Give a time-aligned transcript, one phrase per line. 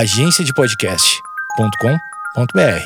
[0.00, 2.84] agenciadepodcast.com.br.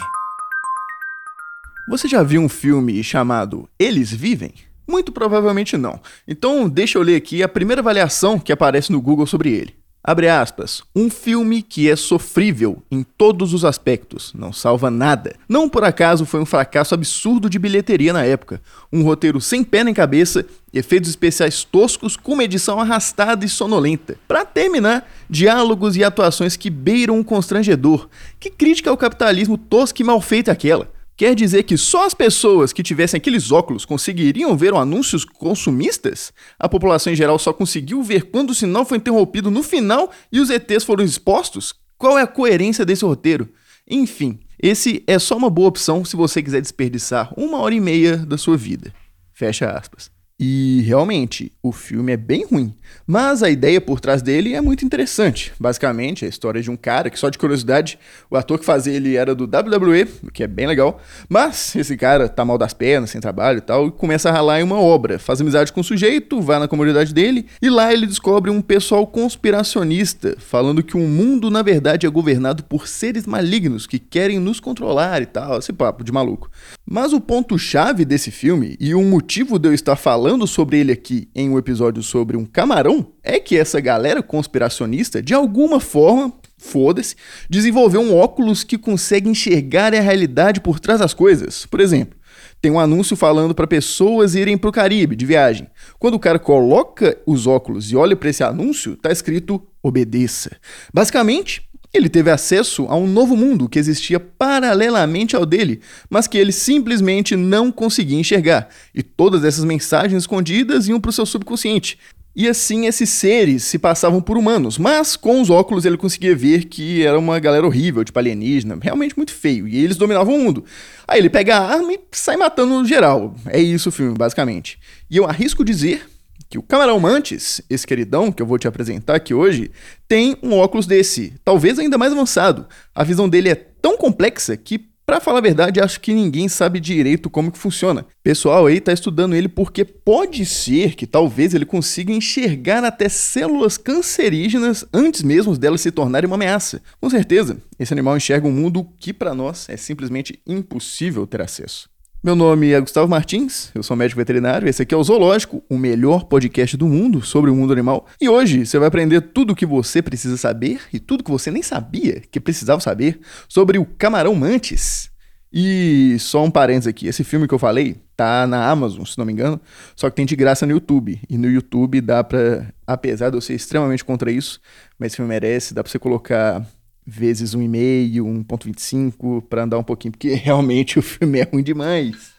[1.89, 4.53] Você já viu um filme chamado Eles Vivem?
[4.85, 6.01] Muito provavelmente não.
[6.27, 9.77] Então, deixa eu ler aqui a primeira avaliação que aparece no Google sobre ele.
[10.07, 10.83] Abre aspas.
[10.95, 15.35] Um filme que é sofrível em todos os aspectos, não salva nada.
[15.49, 18.61] Não por acaso foi um fracasso absurdo de bilheteria na época.
[18.93, 24.19] Um roteiro sem pé nem cabeça, efeitos especiais toscos com uma edição arrastada e sonolenta.
[24.29, 28.07] Para terminar, diálogos e atuações que beiram um constrangedor.
[28.39, 30.93] Que crítica ao capitalismo tosco e mal feita aquela.
[31.17, 36.33] Quer dizer que só as pessoas que tivessem aqueles óculos conseguiriam ver anúncios consumistas?
[36.59, 40.41] A população em geral só conseguiu ver quando o sinal foi interrompido no final e
[40.41, 41.73] os ETs foram expostos?
[41.97, 43.49] Qual é a coerência desse roteiro?
[43.89, 48.17] Enfim, esse é só uma boa opção se você quiser desperdiçar uma hora e meia
[48.17, 48.93] da sua vida.
[49.33, 50.14] Fecha aspas.
[50.39, 52.75] E realmente, o filme é bem ruim,
[53.07, 55.53] mas a ideia por trás dele é muito interessante.
[55.61, 57.97] Basicamente, é a história de um cara que, só de curiosidade,
[58.29, 61.97] o ator que fazia ele era do WWE, o que é bem legal, mas esse
[61.97, 64.81] cara tá mal das pernas, sem trabalho e tal, e começa a ralar em uma
[64.81, 65.21] obra.
[65.21, 69.07] Faz amizade com o sujeito, vai na comunidade dele, e lá ele descobre um pessoal
[69.07, 74.59] conspiracionista, falando que o mundo, na verdade, é governado por seres malignos que querem nos
[74.59, 76.51] controlar e tal, esse papo de maluco.
[76.87, 81.31] Mas o ponto-chave desse filme, e o motivo de eu estar falando sobre ele aqui
[81.35, 87.17] em um episódio sobre um camarão, é que essa galera conspiracionista, de alguma forma, foda-se,
[87.49, 91.65] desenvolveu um óculos que consegue enxergar a realidade por trás das coisas.
[91.65, 92.19] Por exemplo,
[92.61, 95.67] tem um anúncio falando para pessoas irem para o Caribe de viagem.
[95.99, 100.57] Quando o cara coloca os óculos e olha para esse anúncio, tá escrito obedeça.
[100.93, 101.63] Basicamente,
[101.95, 106.51] ele teve acesso a um novo mundo que existia paralelamente ao dele, mas que ele
[106.51, 108.69] simplesmente não conseguia enxergar.
[108.93, 111.97] E todas essas mensagens escondidas iam para o seu subconsciente.
[112.37, 116.65] E assim esses seres se passavam por humanos, mas com os óculos ele conseguia ver
[116.65, 120.65] que era uma galera horrível, tipo alienígena, realmente muito feio, e eles dominavam o mundo.
[121.07, 123.37] Aí ele pega a arma e sai matando geral.
[123.47, 124.81] É isso o filme, basicamente.
[125.09, 126.09] E eu arrisco dizer
[126.55, 129.73] que o Camarão Mantis, esse queridão que eu vou te apresentar aqui hoje,
[130.07, 132.69] tem um óculos desse, talvez ainda mais avançado.
[132.95, 136.79] A visão dele é tão complexa que, para falar a verdade, acho que ninguém sabe
[136.79, 138.07] direito como que funciona.
[138.23, 143.77] Pessoal aí tá estudando ele porque pode ser que talvez ele consiga enxergar até células
[143.77, 146.81] cancerígenas antes mesmo delas se tornarem uma ameaça.
[147.01, 151.93] Com certeza, esse animal enxerga um mundo que para nós é simplesmente impossível ter acesso.
[152.25, 154.67] Meu nome é Gustavo Martins, eu sou médico veterinário.
[154.67, 158.07] Esse aqui é o Zoológico, o melhor podcast do mundo sobre o mundo animal.
[158.19, 161.51] E hoje você vai aprender tudo o que você precisa saber e tudo que você
[161.51, 165.11] nem sabia que precisava saber sobre o camarão mantis.
[165.53, 169.27] E só um parênteses aqui, esse filme que eu falei tá na Amazon, se não
[169.27, 169.61] me engano,
[169.95, 171.21] só que tem de graça no YouTube.
[171.29, 174.63] E no YouTube dá pra, apesar de eu ser extremamente contra isso,
[174.99, 176.67] mas esse filme merece, dá pra você colocar
[177.07, 182.33] vezes 1,5, 1.25 para andar um pouquinho, porque realmente o filme é ruim demais.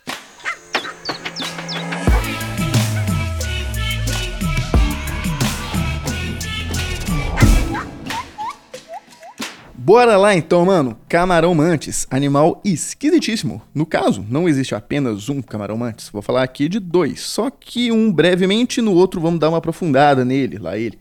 [9.85, 10.97] Bora lá então, mano.
[11.07, 13.61] Camarão mantis, animal esquisitíssimo.
[13.71, 16.09] No caso, não existe apenas um camarão mantis.
[16.09, 20.25] Vou falar aqui de dois, só que um brevemente, no outro vamos dar uma aprofundada
[20.25, 20.97] nele, lá ele.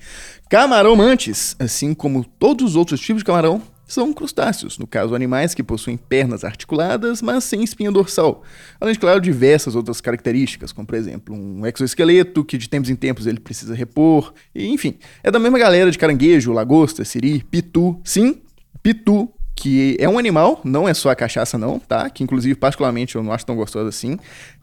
[0.50, 5.54] Camarão mantis, assim como todos os outros tipos de camarão, são crustáceos, no caso animais
[5.54, 8.42] que possuem pernas articuladas, mas sem espinha dorsal,
[8.78, 12.96] além de, claro, diversas outras características, como por exemplo um exoesqueleto que de tempos em
[12.96, 18.00] tempos ele precisa repor, e, enfim, é da mesma galera de caranguejo, lagosta, siri, pitu,
[18.04, 18.40] sim,
[18.84, 22.10] pitu, que é um animal, não é só a cachaça não, tá?
[22.10, 24.18] Que inclusive particularmente eu não acho tão gostoso assim.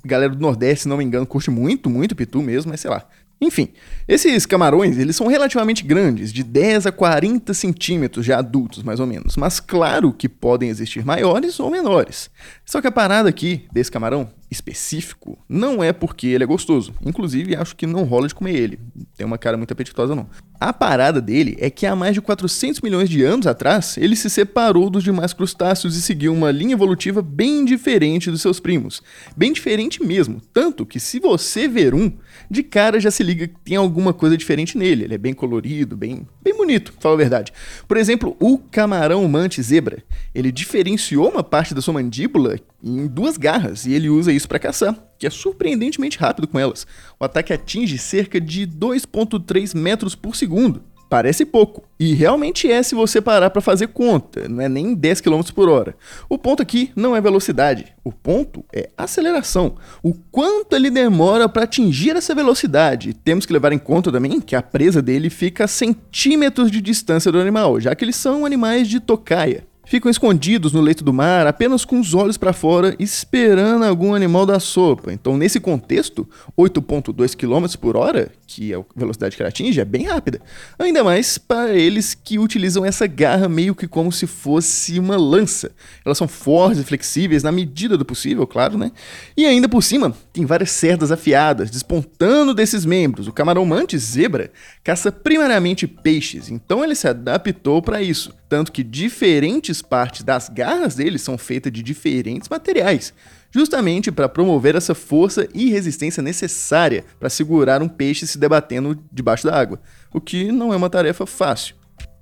[0.06, 3.04] Galera do Nordeste, se não me engano, curte muito, muito pitu mesmo, mas sei lá.
[3.42, 3.70] Enfim,
[4.08, 9.08] esses camarões, eles são relativamente grandes, de 10 a 40 centímetros já adultos, mais ou
[9.08, 9.36] menos.
[9.36, 12.30] Mas claro que podem existir maiores ou menores.
[12.64, 16.94] Só que a parada aqui desse camarão específico não é porque ele é gostoso.
[17.06, 18.80] Inclusive, acho que não rola de comer ele.
[19.16, 20.28] Tem uma cara muito apetitosa, não.
[20.60, 24.30] A parada dele é que há mais de 400 milhões de anos atrás, ele se
[24.30, 29.02] separou dos demais crustáceos e seguiu uma linha evolutiva bem diferente dos seus primos.
[29.36, 30.42] Bem diferente mesmo.
[30.54, 32.12] Tanto que se você ver um,
[32.50, 35.06] de cara já se liga que tem alguma coisa diferente nele.
[35.06, 37.54] Ele é bem colorido, bem, bem bonito, fala a verdade.
[37.88, 40.04] Por exemplo, o camarão mante zebra.
[40.36, 44.60] Ele diferenciou uma parte da sua mandíbula em duas garras e ele usa isso para
[44.60, 46.86] caçar, que é surpreendentemente rápido com elas.
[47.20, 50.84] O ataque atinge cerca de 2,3 metros por segundo.
[51.12, 55.20] Parece pouco, e realmente é se você parar para fazer conta, não é nem 10
[55.20, 55.94] km por hora.
[56.30, 59.76] O ponto aqui não é velocidade, o ponto é aceleração.
[60.02, 63.14] O quanto ele demora para atingir essa velocidade.
[63.14, 67.30] Temos que levar em conta também que a presa dele fica a centímetros de distância
[67.30, 71.48] do animal, já que eles são animais de tocaia ficam escondidos no leito do mar,
[71.48, 75.12] apenas com os olhos para fora, esperando algum animal da sopa.
[75.12, 79.86] Então, nesse contexto, 8.2 km por hora, que é a velocidade que ela atinge, é
[79.86, 80.40] bem rápida.
[80.78, 85.72] Ainda mais para eles que utilizam essa garra meio que como se fosse uma lança.
[86.06, 88.92] Elas são fortes e flexíveis na medida do possível, claro, né?
[89.36, 93.28] E ainda por cima, tem várias cerdas afiadas despontando desses membros.
[93.28, 94.52] O camarão mantis zebra
[94.84, 98.41] caça primariamente peixes, então ele se adaptou para isso.
[98.52, 103.14] Tanto que diferentes partes das garras dele são feitas de diferentes materiais,
[103.50, 109.48] justamente para promover essa força e resistência necessária para segurar um peixe se debatendo debaixo
[109.48, 109.80] da água,
[110.14, 111.76] o que não é uma tarefa fácil.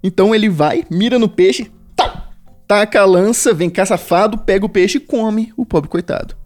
[0.04, 2.30] Então ele vai, mira no peixe, tá,
[2.68, 6.39] taca a lança, vem cá safado, pega o peixe e come o pobre coitado.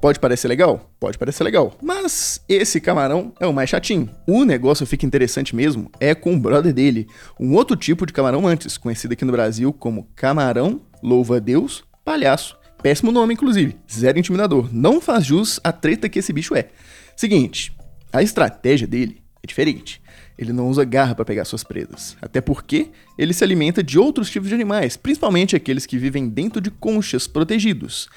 [0.00, 0.90] Pode parecer legal?
[1.00, 1.76] Pode parecer legal.
[1.82, 4.08] Mas esse camarão é o mais chatinho.
[4.28, 7.08] O negócio fica interessante mesmo é com o brother dele,
[7.38, 12.56] um outro tipo de camarão antes, conhecido aqui no Brasil como camarão louva-a-Deus palhaço.
[12.80, 13.76] Péssimo nome, inclusive.
[13.92, 14.68] Zero intimidador.
[14.72, 16.68] Não faz jus à treta que esse bicho é.
[17.16, 17.76] Seguinte,
[18.12, 20.00] a estratégia dele é diferente.
[20.38, 22.16] Ele não usa garra para pegar suas presas.
[22.22, 26.60] Até porque ele se alimenta de outros tipos de animais, principalmente aqueles que vivem dentro
[26.60, 28.08] de conchas protegidos.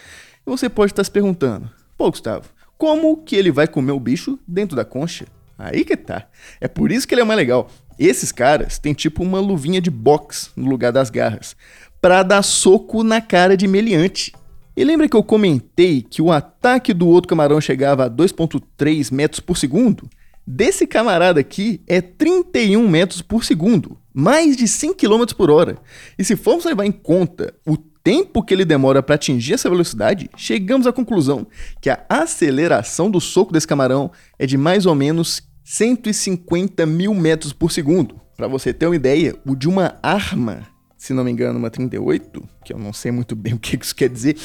[0.46, 4.40] E você pode estar se perguntando: pô, Gustavo, como que ele vai comer o bicho
[4.48, 5.26] dentro da concha?
[5.58, 6.28] Aí que tá.
[6.60, 7.70] É por isso que ele é mais legal.
[8.00, 11.56] Esses caras têm tipo uma luvinha de boxe no lugar das garras,
[12.02, 14.34] para dar soco na cara de meliante.
[14.76, 19.40] E lembra que eu comentei que o ataque do outro camarão chegava a 2.3 metros
[19.40, 20.10] por segundo?
[20.48, 25.78] Desse camarada aqui é 31 metros por segundo, mais de 100 km por hora.
[26.18, 30.30] E se formos levar em conta o tempo que ele demora para atingir essa velocidade,
[30.36, 31.46] chegamos à conclusão
[31.80, 37.54] que a aceleração do soco desse camarão é de mais ou menos 150 mil metros
[37.54, 38.20] por segundo.
[38.36, 40.68] Para você ter uma ideia, o de uma arma,
[40.98, 43.96] se não me engano, uma 38, que eu não sei muito bem o que isso
[43.96, 44.36] quer dizer,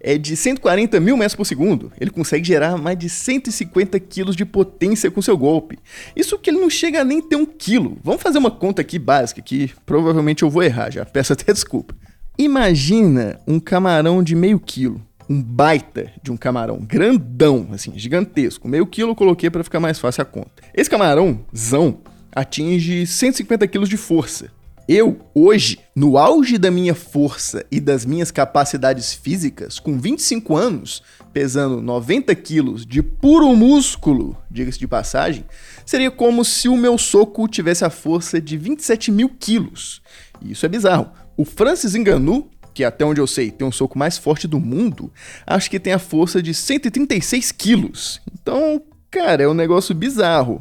[0.00, 1.90] é de 140 mil metros por segundo.
[1.98, 5.78] Ele consegue gerar mais de 150 quilos de potência com seu golpe.
[6.14, 7.98] Isso que ele não chega a nem ter um quilo.
[8.04, 11.94] Vamos fazer uma conta aqui básica, que provavelmente eu vou errar, já peço até desculpa.
[12.38, 15.00] Imagina um camarão de meio quilo.
[15.28, 18.68] Um baita de um camarão, grandão, assim, gigantesco.
[18.68, 20.62] Meio quilo eu coloquei para ficar mais fácil a conta.
[20.74, 21.98] Esse camarãozão
[22.34, 24.50] atinge 150 quilos de força.
[24.86, 31.02] Eu, hoje, no auge da minha força e das minhas capacidades físicas, com 25 anos,
[31.32, 35.44] pesando 90 quilos de puro músculo, diga-se de passagem,
[35.84, 40.02] seria como se o meu soco tivesse a força de 27 mil quilos.
[40.40, 41.10] E isso é bizarro.
[41.36, 45.12] O Francis Ngannou, que até onde eu sei tem um soco mais forte do mundo,
[45.46, 48.20] acho que tem a força de 136 quilos.
[48.32, 48.80] Então,
[49.10, 50.60] cara, é um negócio bizarro.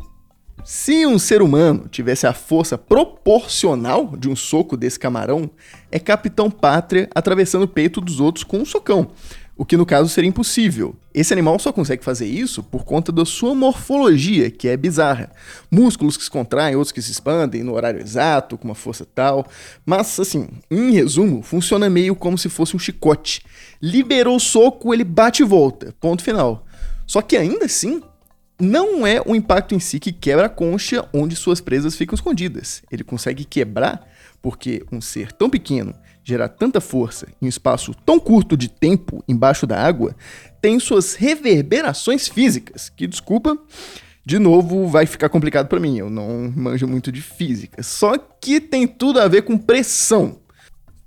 [0.64, 5.50] Se um ser humano tivesse a força proporcional de um soco desse camarão,
[5.92, 9.12] é Capitão Pátria atravessando o peito dos outros com um socão
[9.58, 10.96] o que no caso seria impossível.
[11.14, 15.32] Esse animal só consegue fazer isso por conta da sua morfologia, que é bizarra.
[15.72, 19.48] Músculos que se contraem, outros que se expandem no horário exato, com uma força tal.
[19.86, 23.46] Mas, assim, em resumo, funciona meio como se fosse um chicote.
[23.82, 25.96] Liberou o soco, ele bate e volta.
[26.02, 26.66] Ponto final.
[27.08, 28.02] Só que ainda assim,
[28.60, 32.84] não é o impacto em si que quebra a concha onde suas presas ficam escondidas.
[32.92, 34.06] Ele consegue quebrar
[34.42, 35.96] porque um ser tão pequeno
[36.26, 40.16] gerar tanta força em um espaço tão curto de tempo embaixo da água
[40.60, 43.56] tem suas reverberações físicas, que desculpa,
[44.26, 47.84] de novo vai ficar complicado para mim, eu não manjo muito de física.
[47.84, 50.40] Só que tem tudo a ver com pressão.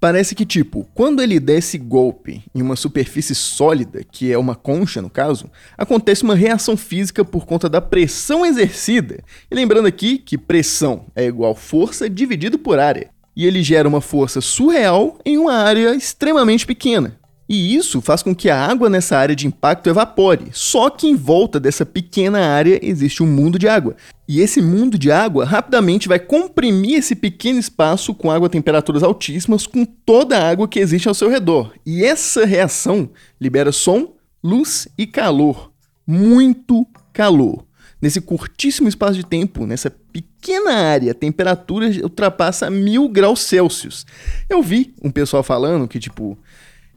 [0.00, 5.02] Parece que, tipo, quando ele desce golpe em uma superfície sólida, que é uma concha
[5.02, 9.18] no caso, acontece uma reação física por conta da pressão exercida.
[9.50, 14.00] E lembrando aqui que pressão é igual força dividido por área e ele gera uma
[14.00, 17.16] força surreal em uma área extremamente pequena.
[17.48, 20.48] E isso faz com que a água nessa área de impacto evapore.
[20.52, 23.96] Só que em volta dessa pequena área existe um mundo de água.
[24.28, 29.04] E esse mundo de água rapidamente vai comprimir esse pequeno espaço com água a temperaturas
[29.04, 31.72] altíssimas com toda a água que existe ao seu redor.
[31.86, 33.08] E essa reação
[33.40, 35.70] libera som, luz e calor.
[36.04, 37.67] Muito calor
[38.00, 44.06] nesse curtíssimo espaço de tempo, nessa pequena área, a temperatura ultrapassa mil graus Celsius.
[44.48, 46.38] Eu vi um pessoal falando que, tipo,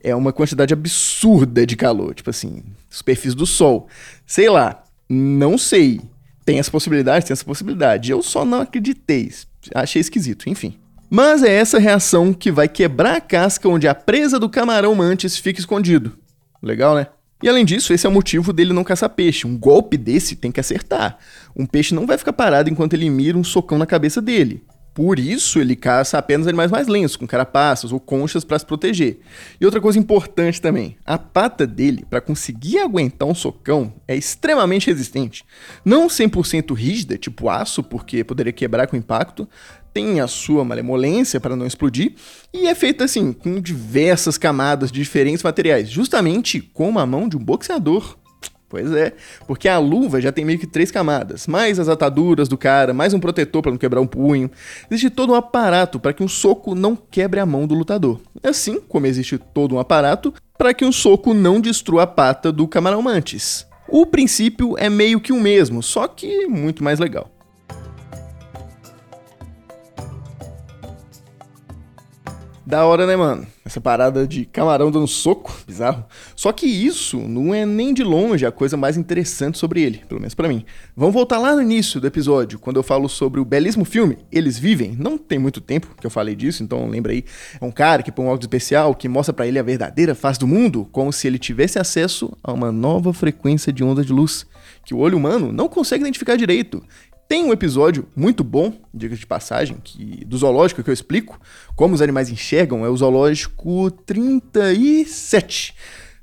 [0.04, 3.88] é uma quantidade absurda de calor, tipo assim, superfície do Sol.
[4.26, 6.02] Sei lá, não sei.
[6.44, 8.12] Tem essa possibilidade, tem essa possibilidade.
[8.12, 9.32] Eu só não acreditei.
[9.76, 10.78] Achei esquisito, enfim.
[11.10, 15.38] Mas é essa reação que vai quebrar a casca onde a presa do camarão mantis
[15.38, 16.18] fica escondido.
[16.64, 17.08] Legal, né?
[17.42, 19.48] E além disso, esse é o motivo dele não caçar peixe.
[19.48, 21.18] Um golpe desse tem que acertar.
[21.56, 24.64] Um peixe não vai ficar parado enquanto ele mira um socão na cabeça dele.
[24.94, 29.20] Por isso, ele caça apenas animais mais lentos, com carapaças ou conchas para se proteger.
[29.60, 34.88] E outra coisa importante também: a pata dele, para conseguir aguentar um socão, é extremamente
[34.88, 35.46] resistente.
[35.86, 39.48] Não 100% rígida, tipo aço, porque poderia quebrar com impacto,
[39.94, 42.14] tem a sua malemolência para não explodir
[42.54, 47.38] e é feita assim, com diversas camadas de diferentes materiais, justamente como a mão de
[47.38, 48.18] um boxeador.
[48.72, 49.12] Pois é,
[49.46, 53.14] porque a luva já tem meio que três camadas, mais as ataduras do cara, mais
[53.14, 54.50] um protetor para não quebrar um punho.
[54.90, 58.22] Existe todo um aparato para que um soco não quebre a mão do lutador.
[58.42, 62.66] Assim como existe todo um aparato para que um soco não destrua a pata do
[62.66, 63.68] camarão mantis.
[63.90, 67.30] O princípio é meio que o mesmo, só que muito mais legal.
[72.66, 73.46] Da hora, né, mano?
[73.64, 76.04] Essa parada de camarão dando soco, bizarro.
[76.36, 80.20] Só que isso não é nem de longe a coisa mais interessante sobre ele, pelo
[80.20, 80.66] menos para mim.
[80.96, 84.58] Vamos voltar lá no início do episódio, quando eu falo sobre o belíssimo filme Eles
[84.58, 84.96] Vivem.
[84.98, 87.24] Não tem muito tempo que eu falei disso, então lembra aí.
[87.60, 90.40] É um cara que põe um óculos especial que mostra para ele a verdadeira face
[90.40, 94.46] do mundo, como se ele tivesse acesso a uma nova frequência de onda de luz
[94.84, 96.84] que o olho humano não consegue identificar direito.
[97.32, 101.40] Tem um episódio muito bom, diga de passagem, que do zoológico que eu explico
[101.78, 105.74] como os animais enxergam, é o zoológico 37.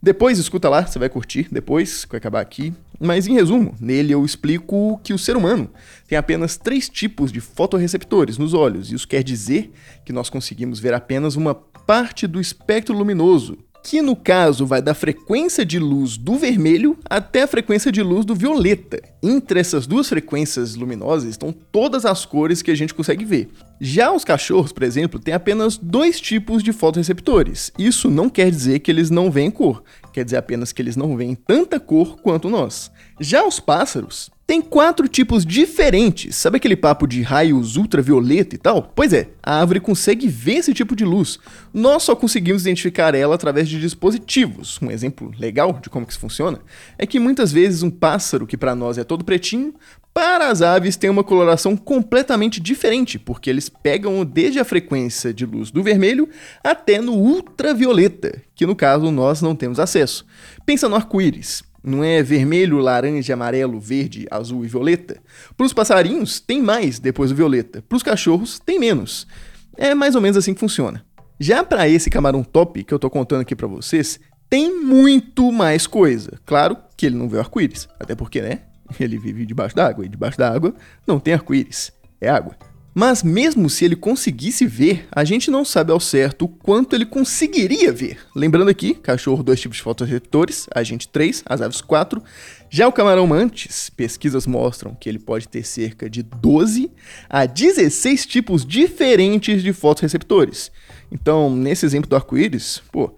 [0.02, 2.74] Depois escuta lá, você vai curtir depois que eu acabar aqui.
[3.00, 5.70] Mas em resumo, nele eu explico que o ser humano
[6.06, 8.92] tem apenas três tipos de fotorreceptores nos olhos.
[8.92, 9.72] Isso quer dizer
[10.04, 13.56] que nós conseguimos ver apenas uma parte do espectro luminoso
[13.88, 18.26] que no caso vai da frequência de luz do vermelho até a frequência de luz
[18.26, 19.00] do violeta.
[19.22, 23.48] Entre essas duas frequências luminosas estão todas as cores que a gente consegue ver.
[23.80, 27.72] Já os cachorros, por exemplo, têm apenas dois tipos de fotoreceptores.
[27.78, 31.16] Isso não quer dizer que eles não veem cor, quer dizer apenas que eles não
[31.16, 32.90] veem tanta cor quanto nós.
[33.18, 36.34] Já os pássaros tem quatro tipos diferentes.
[36.34, 38.90] Sabe aquele papo de raios ultravioleta e tal?
[38.96, 41.38] Pois é, a árvore consegue ver esse tipo de luz.
[41.70, 44.80] Nós só conseguimos identificar ela através de dispositivos.
[44.80, 46.60] Um exemplo legal de como que isso funciona
[46.96, 49.74] é que muitas vezes um pássaro que para nós é todo pretinho,
[50.14, 55.44] para as aves tem uma coloração completamente diferente, porque eles pegam desde a frequência de
[55.44, 56.26] luz do vermelho
[56.64, 60.24] até no ultravioleta, que no caso nós não temos acesso.
[60.64, 61.67] Pensa no arco-íris.
[61.88, 65.22] Não é vermelho, laranja, amarelo, verde, azul e violeta?
[65.56, 67.82] Para os passarinhos, tem mais depois do violeta.
[67.88, 69.26] Para os cachorros, tem menos.
[69.74, 71.02] É mais ou menos assim que funciona.
[71.40, 75.86] Já para esse camarão top que eu tô contando aqui para vocês, tem muito mais
[75.86, 76.38] coisa.
[76.44, 78.60] Claro que ele não vê arco-íris, até porque, né?
[79.00, 80.74] Ele vive debaixo d'água e debaixo d'água
[81.06, 82.54] não tem arco-íris, é água.
[82.98, 87.06] Mas mesmo se ele conseguisse ver, a gente não sabe ao certo o quanto ele
[87.06, 88.18] conseguiria ver.
[88.34, 92.20] Lembrando aqui, cachorro dois tipos de fotoreceptores, a gente três, as aves quatro.
[92.68, 96.90] Já o camarão mantis, pesquisas mostram que ele pode ter cerca de 12
[97.30, 100.72] a 16 tipos diferentes de fotoreceptores.
[101.12, 103.14] Então, nesse exemplo do arco-íris, pô,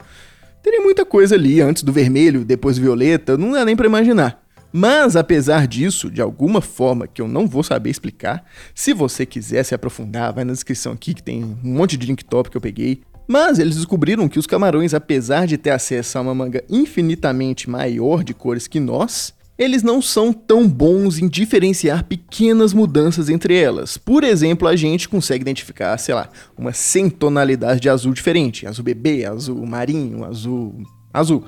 [0.63, 4.45] teria muita coisa ali antes do vermelho, depois do violeta, não dá nem para imaginar.
[4.73, 9.65] Mas apesar disso, de alguma forma que eu não vou saber explicar, se você quiser
[9.65, 12.61] se aprofundar, vai na descrição aqui que tem um monte de link top que eu
[12.61, 13.03] peguei.
[13.27, 18.25] Mas eles descobriram que os camarões, apesar de ter acesso a uma manga infinitamente maior
[18.25, 23.99] de cores que nós, eles não são tão bons em diferenciar pequenas mudanças entre elas.
[23.99, 28.83] Por exemplo, a gente consegue identificar, sei lá, uma 100 tonalidades de azul diferente, azul
[28.83, 31.45] bebê, azul marinho, azul azul.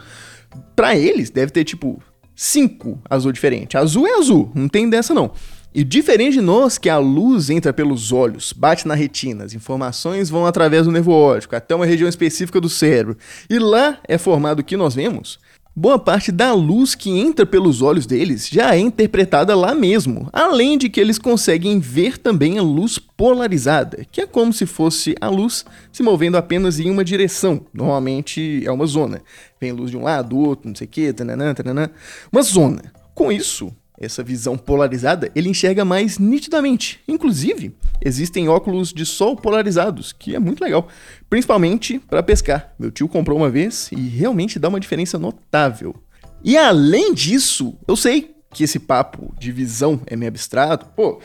[0.77, 2.03] Para eles deve ter tipo
[2.35, 3.77] cinco azul diferente.
[3.77, 5.33] Azul é azul, não tem dessa não.
[5.75, 10.29] E diferente de nós, que a luz entra pelos olhos, bate na retina, as informações
[10.29, 13.17] vão através do nervo óptico até uma região específica do cérebro,
[13.49, 15.39] e lá é formado o que nós vemos,
[15.75, 20.77] Boa parte da luz que entra pelos olhos deles já é interpretada lá mesmo, além
[20.77, 25.31] de que eles conseguem ver também a luz polarizada, que é como se fosse a
[25.31, 27.65] luz se movendo apenas em uma direção.
[27.73, 29.23] Normalmente é uma zona.
[29.59, 31.89] Vem luz de um lado, do outro, não sei o que, tananã, tananã.
[32.31, 32.93] Uma zona.
[33.15, 37.01] Com isso, essa visão polarizada, ele enxerga mais nitidamente.
[37.07, 40.89] Inclusive, existem óculos de sol polarizados, que é muito legal,
[41.31, 42.75] principalmente para pescar.
[42.79, 45.95] Meu tio comprou uma vez e realmente dá uma diferença notável.
[46.43, 51.21] E além disso, eu sei que esse papo de visão é meio abstrato, pô,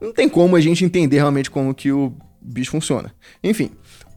[0.00, 3.12] não tem como a gente entender realmente como que o bicho funciona.
[3.42, 3.70] Enfim,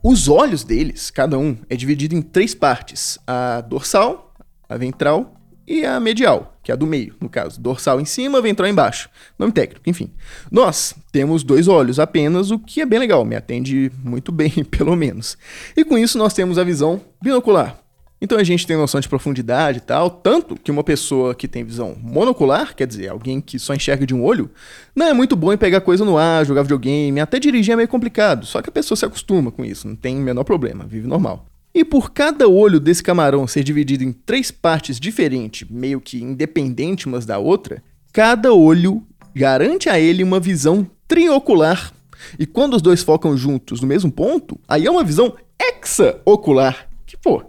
[0.04, 4.34] os olhos deles, cada um, é dividido em três partes: a dorsal,
[4.68, 5.34] a ventral
[5.66, 6.51] e a medial.
[6.64, 7.60] Que é a do meio, no caso.
[7.60, 9.10] Dorsal em cima, ventral embaixo.
[9.38, 10.12] Nome técnico, enfim.
[10.52, 14.96] Nós temos dois olhos apenas, o que é bem legal, me atende muito bem, pelo
[14.96, 15.38] menos.
[15.76, 17.82] E com isso nós temos a visão binocular.
[18.24, 21.64] Então a gente tem noção de profundidade e tal, tanto que uma pessoa que tem
[21.64, 24.52] visão monocular, quer dizer, alguém que só enxerga de um olho,
[24.96, 27.88] não é muito bom em pegar coisa no ar, jogar videogame, até dirigir é meio
[27.88, 31.08] complicado, só que a pessoa se acostuma com isso, não tem o menor problema, vive
[31.08, 31.51] normal.
[31.74, 37.08] E por cada olho desse camarão ser dividido em três partes diferentes, meio que independente
[37.08, 41.94] umas da outra, cada olho garante a ele uma visão triocular.
[42.38, 46.88] E quando os dois focam juntos no mesmo ponto, aí é uma visão hexaocular.
[47.06, 47.44] Que, pô,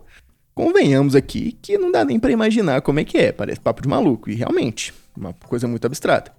[0.54, 3.88] Convenhamos aqui que não dá nem para imaginar como é que é, parece papo de
[3.88, 6.30] maluco, e realmente, uma coisa muito abstrata.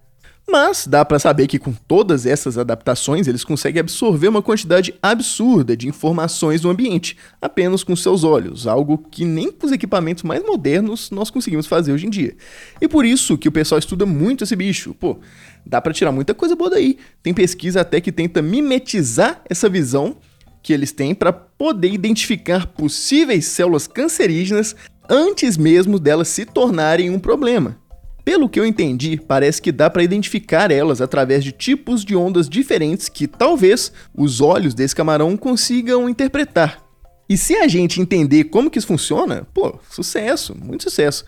[0.47, 5.75] Mas dá para saber que com todas essas adaptações eles conseguem absorver uma quantidade absurda
[5.75, 10.43] de informações do ambiente, apenas com seus olhos, algo que nem com os equipamentos mais
[10.45, 12.35] modernos nós conseguimos fazer hoje em dia.
[12.81, 14.93] E por isso que o pessoal estuda muito esse bicho.
[14.93, 15.19] Pô,
[15.65, 16.97] dá para tirar muita coisa boa daí.
[17.21, 20.17] Tem pesquisa até que tenta mimetizar essa visão
[20.61, 24.75] que eles têm para poder identificar possíveis células cancerígenas
[25.09, 27.77] antes mesmo delas se tornarem um problema.
[28.23, 32.47] Pelo que eu entendi, parece que dá para identificar elas através de tipos de ondas
[32.47, 36.81] diferentes que talvez os olhos desse camarão consigam interpretar.
[37.27, 41.25] E se a gente entender como que isso funciona, pô, sucesso, muito sucesso.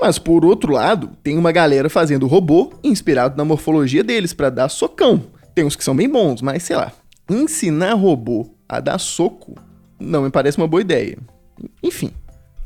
[0.00, 4.68] Mas por outro lado, tem uma galera fazendo robô inspirado na morfologia deles para dar
[4.68, 5.24] socão.
[5.54, 6.92] Tem uns que são bem bons, mas sei lá,
[7.28, 9.54] ensinar robô a dar soco
[9.98, 11.18] não me parece uma boa ideia.
[11.82, 12.12] Enfim.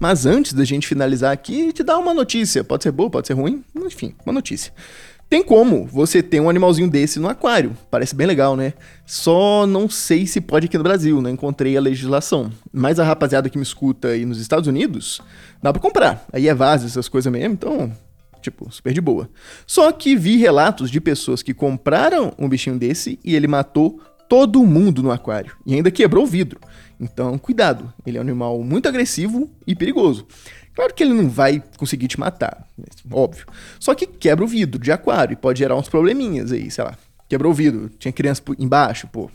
[0.02, 2.64] Mas antes da gente finalizar aqui, te dar uma notícia.
[2.64, 4.73] Pode ser boa, pode ser ruim, enfim, uma notícia.
[5.30, 7.78] Tem como você ter um animalzinho desse no aquário.
[7.88, 8.73] Parece bem legal, né?
[9.06, 12.50] Só não sei se pode aqui no Brasil, não encontrei a legislação.
[12.73, 15.21] Mas a rapaziada que me escuta aí nos Estados Unidos,
[15.62, 16.26] dá pra comprar.
[16.32, 17.92] Aí é vaso, essas coisas mesmo, então,
[18.40, 19.30] tipo, super de boa.
[19.68, 24.00] Só que vi relatos de pessoas que compraram um bichinho desse e ele matou
[24.32, 26.59] todo mundo no aquário e ainda quebrou o vidro.
[27.02, 30.25] Então, cuidado, ele é um animal muito agressivo e perigoso.
[30.73, 32.66] Claro que ele não vai conseguir te matar,
[33.11, 33.44] óbvio.
[33.78, 36.97] Só que quebra o vidro de aquário e pode gerar uns probleminhas aí, sei lá.
[37.28, 39.30] Quebrou o vidro, tinha criança embaixo, pô,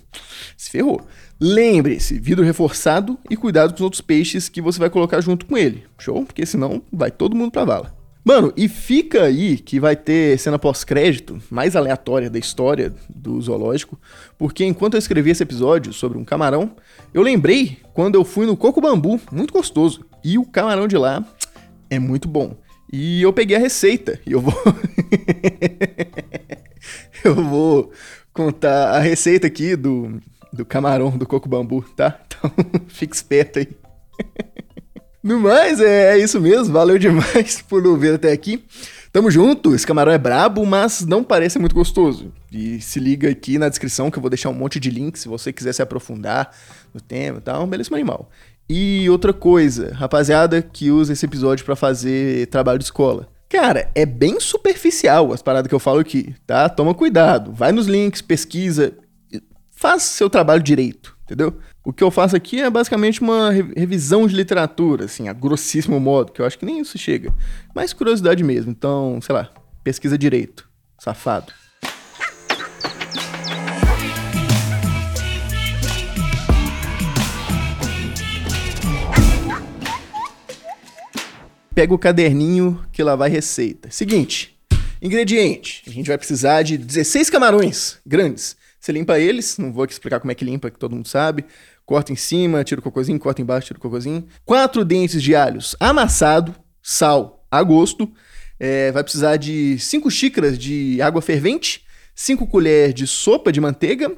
[0.55, 1.05] se ferrou.
[1.39, 5.57] Lembre-se, vidro reforçado e cuidado com os outros peixes que você vai colocar junto com
[5.57, 5.83] ele.
[5.99, 6.25] Show?
[6.25, 7.95] Porque senão vai todo mundo pra vala.
[8.27, 13.97] Mano, e fica aí que vai ter cena pós-crédito mais aleatória da história do zoológico,
[14.37, 16.75] porque enquanto eu escrevi esse episódio sobre um camarão,
[17.13, 21.25] eu lembrei quando eu fui no Coco Bambu, muito gostoso, e o camarão de lá
[21.89, 22.57] é muito bom.
[22.91, 24.53] E eu peguei a receita e eu vou.
[27.23, 27.93] eu vou
[28.33, 30.19] contar a receita aqui do,
[30.51, 32.19] do camarão do Coco Bambu, tá?
[32.37, 32.51] Então
[32.89, 33.69] fique esperto aí.
[35.27, 36.73] No mais, é, é isso mesmo.
[36.73, 38.63] Valeu demais por nos ver até aqui.
[39.11, 42.31] Tamo junto, esse camarão é brabo, mas não parece muito gostoso.
[42.49, 45.27] E se liga aqui na descrição que eu vou deixar um monte de links se
[45.27, 46.55] você quiser se aprofundar
[46.93, 47.65] no tema e tal.
[47.65, 48.29] Um belíssimo animal.
[48.69, 53.27] E outra coisa, rapaziada que usa esse episódio para fazer trabalho de escola.
[53.49, 56.69] Cara, é bem superficial as paradas que eu falo aqui, tá?
[56.69, 58.93] Toma cuidado, vai nos links, pesquisa,
[59.71, 61.57] faz seu trabalho direito, entendeu?
[61.87, 66.33] O que eu faço aqui é basicamente uma revisão de literatura, assim, a grossíssimo modo,
[66.33, 67.33] que eu acho que nem isso chega.
[67.73, 69.49] Mas curiosidade mesmo, então, sei lá,
[69.85, 70.69] pesquisa direito,
[70.99, 71.53] safado.
[81.73, 83.89] Pega o caderninho que lá vai receita.
[83.89, 84.59] Seguinte,
[85.01, 85.83] ingrediente.
[85.87, 88.57] A gente vai precisar de 16 camarões grandes.
[88.77, 91.45] Você limpa eles, não vou aqui explicar como é que limpa, que todo mundo sabe
[91.87, 94.27] corta em cima, tira o cocôzinho, corta embaixo, tira o cocôzinho.
[94.45, 98.11] Quatro dentes de alhos amassado, sal a gosto.
[98.59, 104.11] É, vai precisar de cinco xícaras de água fervente, cinco colheres de sopa de manteiga,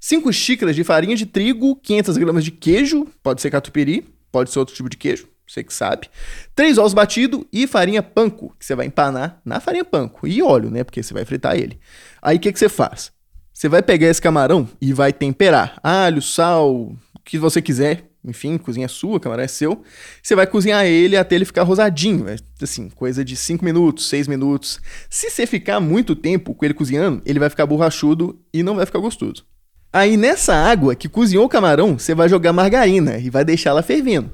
[0.00, 4.58] cinco xícaras de farinha de trigo, 500 gramas de queijo, pode ser catupiry, pode ser
[4.58, 6.08] outro tipo de queijo, você que sabe.
[6.56, 10.26] Três ovos batidos e farinha panko, que você vai empanar na farinha panko.
[10.26, 10.82] E óleo, né?
[10.82, 11.78] Porque você vai fritar ele.
[12.20, 13.12] Aí o que, que você faz?
[13.52, 15.78] Você vai pegar esse camarão e vai temperar.
[15.80, 16.92] Alho, sal,
[17.24, 18.10] que você quiser.
[18.24, 19.82] Enfim, cozinha sua, camarão é seu.
[20.22, 22.28] Você vai cozinhar ele até ele ficar rosadinho.
[22.28, 24.80] É, assim, coisa de 5 minutos, 6 minutos.
[25.10, 28.86] Se você ficar muito tempo com ele cozinhando, ele vai ficar borrachudo e não vai
[28.86, 29.44] ficar gostoso.
[29.92, 33.82] Aí nessa água que cozinhou o camarão, você vai jogar margarina e vai deixar ela
[33.82, 34.30] fervendo.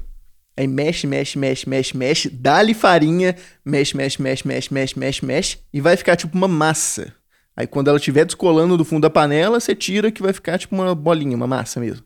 [0.57, 5.57] Aí mexe, mexe, mexe, mexe, mexe, dá-lhe farinha, mexe, mexe, mexe, mexe, mexe, mexe, mexe,
[5.73, 7.13] e vai ficar tipo uma massa.
[7.55, 10.73] Aí quando ela estiver descolando do fundo da panela, você tira que vai ficar tipo
[10.73, 12.03] uma bolinha, uma massa mesmo.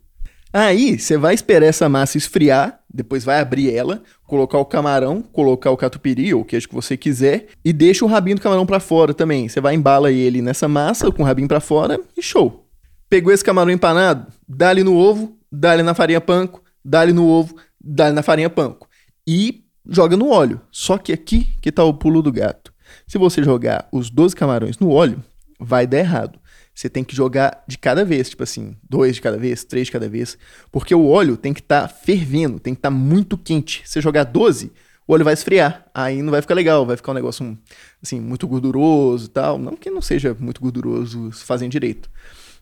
[0.57, 5.69] Aí você vai esperar essa massa esfriar, Depois vai abrir ela, colocar o camarão, colocar
[5.69, 8.79] o catupiry ou o queijo que você quiser e deixa o rabinho do camarão para
[8.79, 9.49] fora também.
[9.49, 12.65] Você vai embala ele nessa massa com o rabinho para fora e show.
[13.09, 18.15] Pegou esse camarão empanado, dá-lhe no ovo, dá-lhe na farinha panko, dá-lhe no ovo, dá-lhe
[18.15, 18.87] na farinha panko.
[19.27, 20.61] E joga no óleo.
[20.71, 22.73] Só que aqui que tá o pulo do gato.
[23.05, 25.21] Se você jogar os 12 camarões no óleo,
[25.59, 26.39] vai dar errado.
[26.75, 29.93] Você tem que jogar de cada vez, tipo assim, dois de cada vez, três de
[29.93, 30.37] cada vez,
[30.69, 33.81] porque o óleo tem que estar tá fervendo, tem que estar tá muito quente.
[33.85, 34.73] Se você jogar 12,
[35.07, 37.57] o óleo vai esfriar, aí não vai ficar legal, vai ficar um negócio
[38.03, 39.57] assim muito gorduroso e tal.
[39.57, 42.09] Não que não seja muito gorduroso fazendo direito.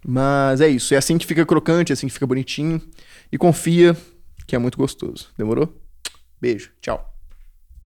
[0.06, 2.80] Mas é isso, é assim que fica crocante, é assim que fica bonitinho.
[3.32, 3.97] E confia
[4.45, 5.30] que é muito gostoso.
[5.36, 5.73] Demorou?
[6.39, 7.12] Beijo, tchau.